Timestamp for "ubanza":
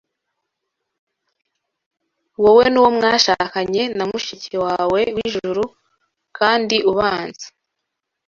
6.91-7.45